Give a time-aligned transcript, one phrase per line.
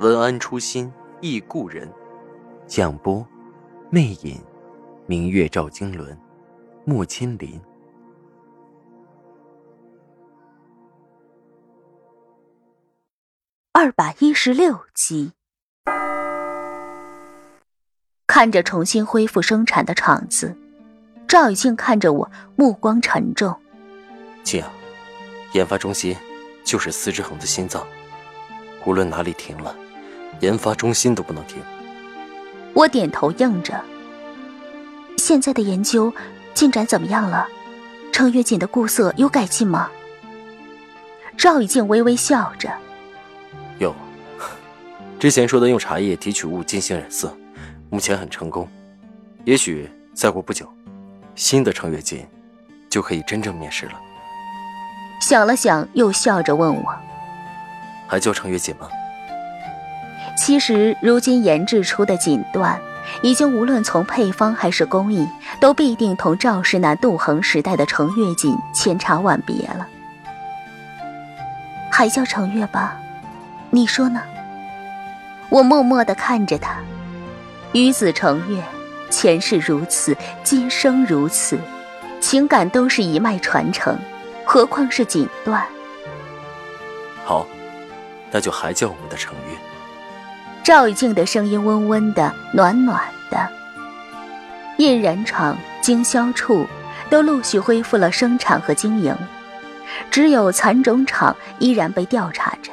[0.00, 1.88] 文安初心忆故人，
[2.66, 3.24] 蒋波，
[3.90, 4.42] 魅影，
[5.06, 6.18] 明月照经纶，
[6.84, 7.60] 木千林。
[13.72, 15.32] 二百一十六集，
[18.26, 20.56] 看着重新恢复生产的厂子，
[21.28, 23.54] 赵雨静看着我，目光沉重。
[24.42, 24.72] 静啊，
[25.52, 26.16] 研发中心
[26.64, 27.86] 就是司之恒的心脏，
[28.84, 29.74] 无论哪里停了。
[30.40, 31.62] 研发中心都不能停。
[32.72, 33.80] 我点头应着。
[35.16, 36.12] 现在的研究
[36.54, 37.46] 进展怎么样了？
[38.12, 39.90] 程月锦的固色有改进吗？
[41.36, 42.70] 赵以静微微笑着。
[43.78, 43.94] 有，
[45.18, 47.36] 之前说的用茶叶提取物进行染色，
[47.90, 48.68] 目前很成功。
[49.44, 50.68] 也许再过不久，
[51.34, 52.26] 新的程月锦
[52.88, 54.00] 就可以真正面世了。
[55.20, 56.94] 想了想，又笑着问我
[58.06, 58.88] ：“还叫程月锦吗？”
[60.36, 62.76] 其实，如今研制出的锦缎，
[63.22, 65.26] 已经无论从配方还是工艺，
[65.60, 69.86] 都必定同赵氏那杜衡时代的程月锦千差万别了。
[71.90, 72.96] 还叫程月吧，
[73.70, 74.20] 你说呢？
[75.50, 76.78] 我默默地看着他，
[77.72, 78.60] 与子成月，
[79.10, 81.56] 前世如此，今生如此，
[82.20, 83.96] 情感都是一脉传承，
[84.44, 85.62] 何况是锦缎？
[87.24, 87.46] 好，
[88.32, 89.56] 那就还叫我们的程月。
[90.64, 92.98] 赵以静的声音温温的、暖暖
[93.30, 93.48] 的。
[94.78, 96.66] 印染厂、经销处
[97.10, 99.14] 都陆续恢复了生产和经营，
[100.10, 102.72] 只有蚕种厂依然被调查着。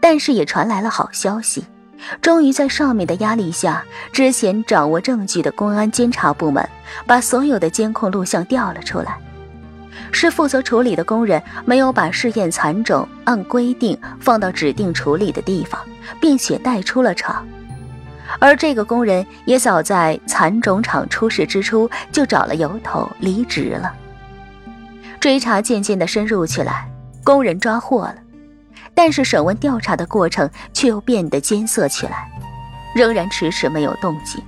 [0.00, 1.64] 但是也传来了好消息，
[2.20, 3.82] 终于在上面的压力下，
[4.12, 6.68] 之前掌握证据的公安监察部门
[7.06, 9.18] 把所有的监控录像调了出来。
[10.12, 15.80] 是负责处理的工人没有把试验蚕种按规定放到指定处理的地方，
[16.20, 17.46] 并且带出了厂，
[18.38, 23.92] 而这个工人也早在蚕种厂出事之初就找了由头离职了。
[25.20, 26.88] 追查渐渐的深入起来，
[27.24, 28.14] 工人抓获了，
[28.94, 32.30] 但是审问调查的过程却又变得艰涩起来，
[32.94, 34.42] 仍然迟迟没有动静。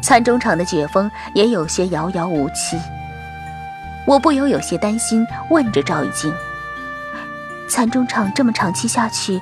[0.00, 2.78] 蚕种厂的解封也有些遥遥无期。
[4.08, 6.32] 我不由有些担心，问着赵玉晶
[7.68, 9.38] ：“蚕种厂这么长期下去，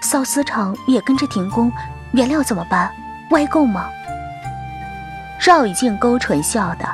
[0.00, 1.72] 缫丝厂也跟着停工，
[2.12, 2.88] 原料怎么办？
[3.30, 3.88] 外购吗？”
[5.42, 6.88] 赵玉静勾唇笑道：“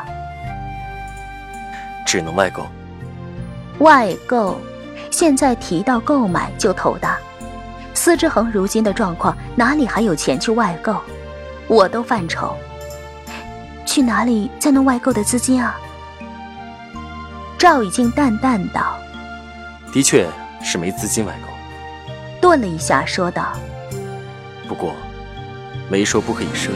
[2.06, 2.66] 只能外购。
[3.80, 4.58] 外购，
[5.10, 7.18] 现在提到购买就头大。
[7.92, 10.96] 司之恒如今的状况，哪里还有钱去外购？
[11.68, 12.56] 我都犯愁。
[13.84, 15.78] 去哪里才能外购的资金啊？”
[17.62, 18.98] 赵以静淡淡道
[19.94, 20.26] ：“的确
[20.64, 21.48] 是没资金外购。”
[22.42, 23.52] 顿了一下，说道
[24.66, 24.96] ：“不过，
[25.88, 26.70] 没说不可以赊。”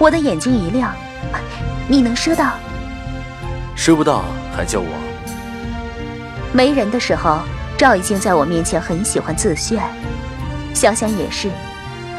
[0.00, 0.96] 我的眼睛一亮
[1.86, 2.54] ：“你能赊到？
[3.76, 4.24] 赊不到
[4.56, 4.88] 还叫我？”
[6.54, 7.40] 没人的时候，
[7.76, 9.82] 赵以静在我面前很喜欢自炫。
[10.72, 11.50] 想想也是，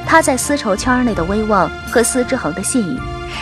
[0.05, 2.99] 他在丝绸圈内的威望和司之恒的信誉，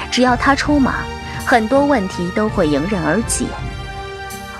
[0.09, 0.99] 只要他出马，
[1.45, 3.43] 很多问题都会迎刃而解。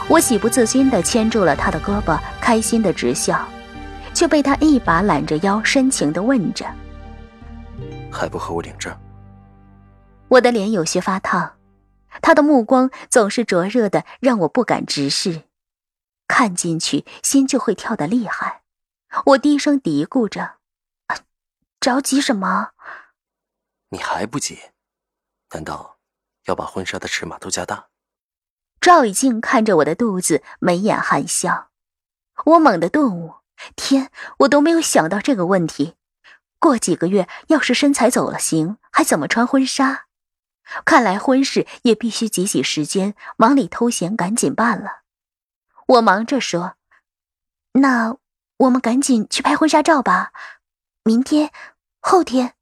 [0.09, 3.47] 我喜不自禁地牵住了他的胳膊，开心地直笑，
[4.13, 6.65] 却被他一把揽着腰，深情地问着
[8.11, 8.95] ：“还不和我领证？”
[10.27, 11.57] 我的脸有些发烫，
[12.21, 15.43] 他的目光总是灼热的，让我不敢直视，
[16.27, 18.61] 看进去心就会跳得厉害。
[19.27, 20.55] 我低声嘀咕着
[21.79, 22.71] ：“着急什么？
[23.89, 24.59] 你还不急？
[25.53, 25.97] 难道
[26.45, 27.87] 要把婚纱的尺码都加大？”
[28.83, 31.69] 赵以静看着我的肚子，眉眼含笑。
[32.43, 33.35] 我猛地顿悟：
[33.77, 35.95] 天，我都没有想到这个问题。
[36.59, 40.07] 过几个月，要是身材走了形，还怎么穿婚纱？
[40.83, 45.03] 看来婚事也必须挤挤时间，忙里偷闲，赶紧办了。
[45.87, 46.75] 我忙着说
[47.79, 48.17] ：“那
[48.57, 50.33] 我们赶紧去拍婚纱照吧，
[51.05, 51.51] 明天、
[52.01, 52.55] 后天。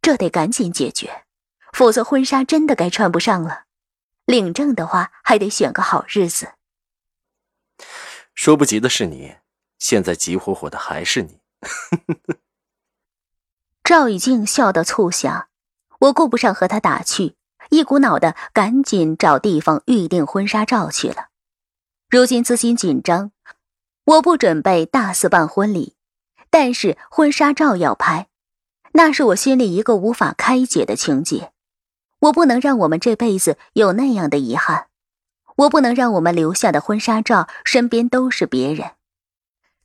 [0.00, 1.22] 这得赶紧解决，
[1.72, 3.66] 否则婚纱真的该穿不上了。”
[4.24, 6.52] 领证的话，还得选个好日子。
[8.34, 9.36] 说不急的是你，
[9.78, 11.40] 现在急火火的还是你。
[13.84, 15.48] 赵以静笑得促狭，
[15.98, 17.34] 我顾不上和他打趣，
[17.70, 21.28] 一股脑的赶紧找地方预定婚纱照去了。
[22.08, 23.32] 如今资金紧张，
[24.04, 25.96] 我不准备大肆办婚礼，
[26.48, 28.28] 但是婚纱照要拍，
[28.92, 31.51] 那是我心里一个无法开解的情结。
[32.22, 34.86] 我不能让我们这辈子有那样的遗憾，
[35.56, 38.92] 我不能让我们留下的婚纱照身边都是别人。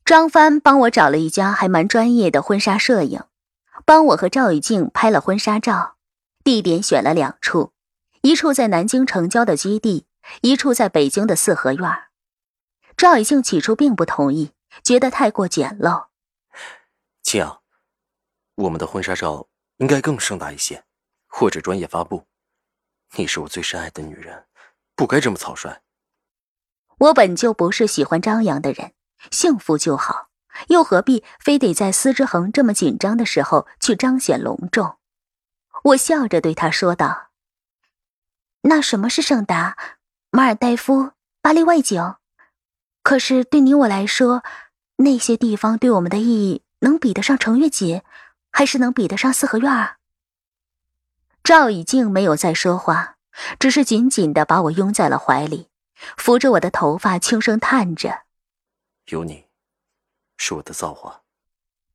[0.05, 3.23] 张帆帮我找了一家还蛮专业的婚纱摄影，
[3.85, 5.95] 帮我和赵雨静拍了婚纱照，
[6.43, 7.71] 地点选了两处，
[8.21, 10.05] 一处在南京城郊的基地，
[10.41, 11.91] 一处在北京的四合院。
[12.95, 14.51] 赵雨静起初并不同意，
[14.83, 16.05] 觉得太过简陋。
[17.23, 17.59] 静啊，
[18.53, 19.47] 我们的婚纱照
[19.77, 20.83] 应该更盛大一些。
[21.27, 22.25] 或者专业发布，
[23.15, 24.45] 你是我最深爱的女人，
[24.95, 25.81] 不该这么草率。
[26.97, 28.93] 我本就不是喜欢张扬的人，
[29.29, 30.29] 幸福就好，
[30.69, 34.97] 又何必非得在司之恒这么紧张的时候去彰显隆重？
[35.83, 37.29] 我笑着对他说道
[38.63, 39.77] ：“那什么是盛达？
[40.31, 42.15] 马尔代夫、巴黎外景？
[43.03, 44.43] 可是对你我来说，
[44.97, 48.03] 那些地方对我们的意义，能比得上成月节，
[48.51, 49.96] 还是能比得上四合院啊？”
[51.47, 53.15] 赵以静没有再说话，
[53.57, 55.69] 只是紧紧的把我拥在了怀里，
[56.17, 58.23] 扶着我的头发，轻声叹着
[59.07, 59.45] ：“有你，
[60.35, 61.21] 是我的造化。”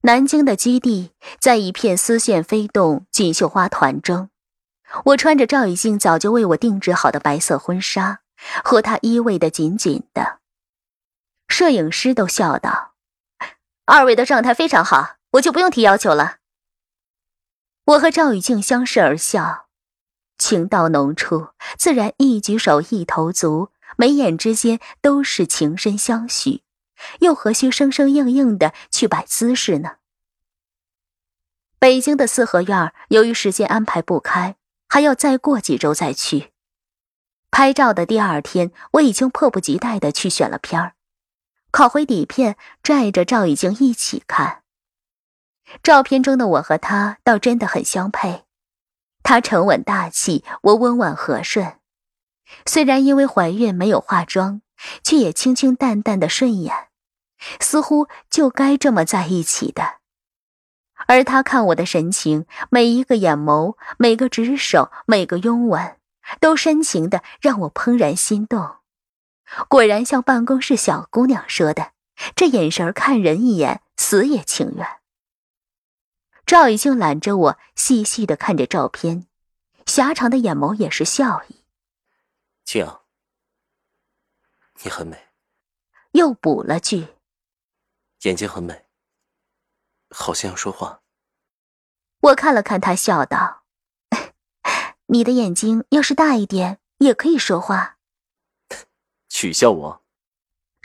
[0.04, 4.31] 南京的基地在一片丝线飞动、锦绣花团中，
[5.04, 8.20] 我穿着赵以静早就为我定制好的白色婚纱，
[8.64, 10.38] 和她依偎的紧紧的。
[11.48, 12.94] 摄影师都笑道
[13.84, 16.37] ：“二位的状态非常好，我就不用提要求了。”
[17.84, 19.67] 我和赵雨静相视而笑，
[20.38, 26.62] 情到浓处，自然一举手一投足，眉眼之间都是情深相许，
[27.19, 29.96] 又何须生生硬硬的去摆姿势呢？
[31.81, 34.55] 北京的四合院，由于时间安排不开，
[34.88, 36.52] 还要再过几周再去。
[37.50, 40.94] 拍照的第二天，我已经迫不及待的去选了片儿，
[41.73, 44.61] 拷回底片，拽着赵雨静一起看。
[45.82, 48.44] 照片中的我和他倒真的很相配，
[49.22, 51.78] 他沉稳大气，我温婉和顺。
[52.66, 54.60] 虽然因为怀孕没有化妆，
[55.02, 56.88] 却也清清淡淡的顺眼，
[57.60, 60.00] 似乎就该这么在一起的。
[61.06, 65.96] 而他看我的神情，每一个眼眸，每个指手，每个拥吻，
[66.38, 68.76] 都深情的让我怦然心动。
[69.68, 71.92] 果然像办公室小姑娘说的，
[72.36, 74.86] 这眼神看人一眼，死也情愿。
[76.52, 79.26] 赵以静揽着我，细细的看着照片，
[79.87, 81.64] 狭长的眼眸也是笑意。
[82.62, 82.87] 静，
[84.82, 85.28] 你很美。
[86.10, 87.08] 又补了句
[88.25, 88.84] ：“眼睛很美，
[90.10, 91.00] 好像要说话。”
[92.20, 93.62] 我看了看他，笑道
[95.08, 97.96] ：“你的眼睛要是大一点，也可以说话。”
[99.31, 100.05] 取笑我？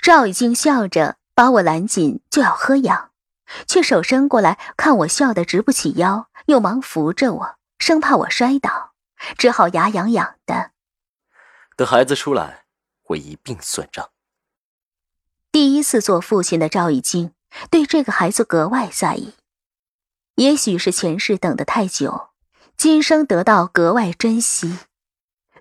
[0.02, 3.07] 赵以静笑着把我揽紧，就要喝氧。
[3.68, 8.94] 却手伸过来看我笑得直不起腰，又忙扶着我，生怕我摔倒，
[9.38, 10.72] 只好牙痒痒的。
[11.76, 12.66] 等孩子出来，
[13.10, 14.10] 我一并算账。
[15.52, 17.32] 第一次做父亲的赵以静
[17.70, 19.34] 对这个孩子格外在意，
[20.36, 22.30] 也许是前世等得太久，
[22.76, 24.80] 今生得到格外珍惜。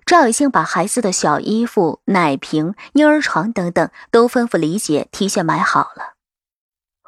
[0.05, 6.16] 赵以静把孩子的小衣服、奶瓶、婴儿床等等都吩咐李姐提前买好了。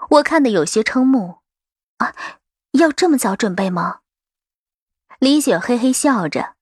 [0.09, 1.37] 我看的有些瞠目，
[1.97, 2.15] 啊，
[2.71, 3.99] 要这么早准备吗？
[5.19, 6.55] 李雪嘿嘿笑着，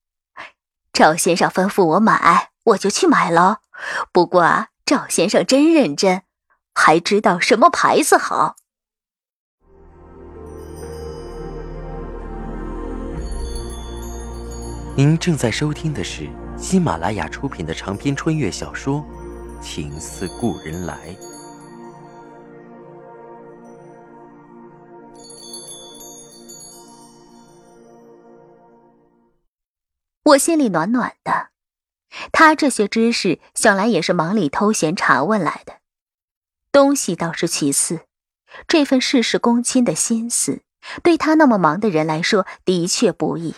[0.92, 3.60] 赵先生吩咐我买，我就去买了。
[4.12, 6.24] 不过啊，赵先生真认真，
[6.74, 8.56] 还知道什么牌子好。
[14.94, 16.28] 您正在收听的是
[16.58, 19.02] 喜马拉雅出品的长篇穿越小说
[19.62, 20.94] 《情似故人来》。
[30.28, 31.48] 我心里暖暖的，
[32.32, 35.78] 他这些知识想来也是忙里偷闲查问来的，
[36.70, 38.00] 东西倒是其次，
[38.66, 40.60] 这份事事躬亲的心思，
[41.02, 43.54] 对他那么忙的人来说的确不易。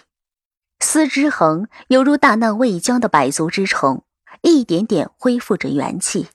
[0.78, 4.04] 司之恒犹如大难未将的百足之虫，
[4.42, 6.28] 一点点恢复着元气。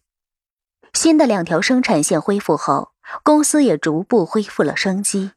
[0.93, 2.91] 新的两条生产线恢复后，
[3.23, 5.31] 公司也逐步恢复了生机，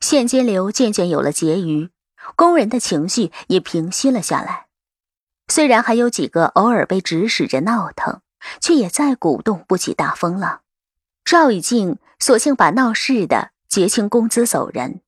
[0.00, 1.90] 现金流渐渐有了结余。
[2.36, 4.66] 工人的情绪也平息了下来，
[5.48, 8.20] 虽然还有几个偶尔被指使着闹腾，
[8.60, 10.62] 却也再鼓动不起大风了。
[11.24, 15.00] 赵以静索性把闹事的结清工资走人，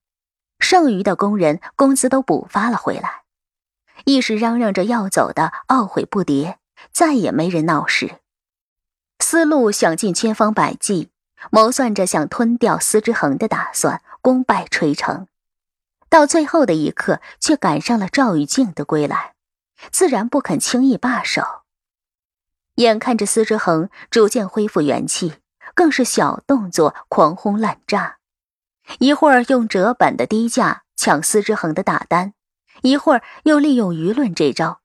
[0.59, 3.23] 剩余的工人工资都补发了回来，
[4.05, 6.57] 一时嚷嚷着要走的懊悔不迭，
[6.93, 8.21] 再也没人闹事。
[9.19, 11.11] 思路想尽千方百计，
[11.51, 15.27] 谋算着想吞掉司之恒的打算，功败垂成。
[16.09, 19.35] 到最后的一刻，却赶上了赵玉静的归来，
[19.91, 21.43] 自然不肯轻易罢手。
[22.77, 25.35] 眼看着司之恒逐渐恢复元气，
[25.75, 28.19] 更是小动作狂轰滥炸，
[28.99, 32.35] 一会儿用折本的低价抢司之恒的大单，
[32.83, 34.81] 一会儿又利用舆论这招，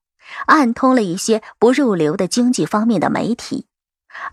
[0.47, 3.67] 暗通了一些不入流的经济方面的媒体。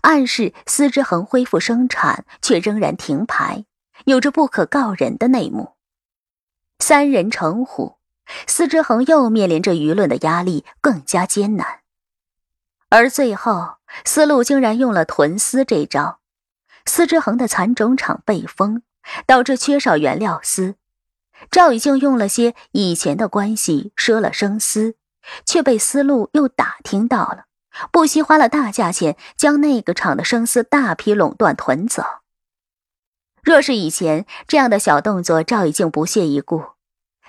[0.01, 3.65] 暗示司之恒恢复生产，却仍然停牌，
[4.05, 5.75] 有着不可告人的内幕。
[6.79, 7.97] 三人成虎，
[8.47, 11.81] 司之恒又面临着舆论的压力，更加艰难。
[12.89, 16.19] 而最后，思路竟然用了囤丝这招，
[16.85, 18.81] 司之恒的蚕种厂被封，
[19.27, 20.75] 导致缺少原料丝。
[21.51, 24.95] 赵已经用了些以前的关系赊了生丝，
[25.45, 27.45] 却被思路又打听到了。
[27.91, 32.03] 不惜花了大价钱将那个厂的生丝大批垄断囤走。
[33.43, 36.63] 若是以前这样的小动作，赵已经不屑一顾。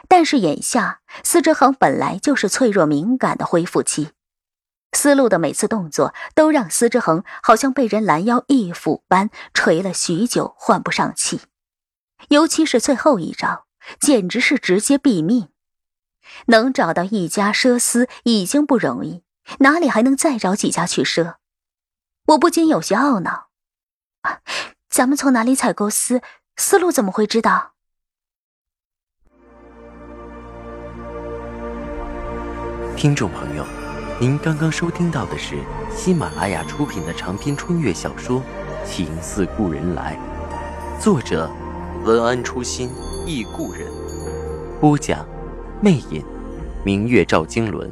[0.09, 4.11] 但是眼下，司之恒本来就是脆弱敏感的恢复期，
[4.93, 11.43] 思路的每次动作都让司之恒好像被人拦腰一斧般捶了许久，换不上气。
[12.29, 13.67] 尤其是最后一招，
[14.01, 15.49] 简直是直接毙命。
[16.47, 19.23] 能找到一家赊丝已经不容易。
[19.61, 21.35] 哪里还能再找几家去赊？
[22.27, 23.49] 我不禁有些懊恼。
[24.91, 26.21] 咱们从哪里采购丝？
[26.57, 27.75] 丝路怎么会知道？
[32.97, 33.65] 听众朋友，
[34.21, 35.55] 您刚刚收听到的是
[35.97, 38.41] 喜马拉雅出品的长篇穿越小说
[38.85, 40.19] 《情似故人来》，
[41.01, 41.49] 作者
[42.05, 42.91] 文安初心
[43.25, 43.87] 忆故人，
[44.81, 45.25] 播讲
[45.81, 46.25] 魅影，
[46.85, 47.89] 明月照经纶。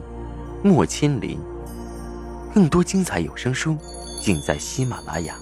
[0.65, 1.39] 莫千林，
[2.53, 3.77] 更多精彩有声书，
[4.21, 5.37] 尽在喜马拉雅。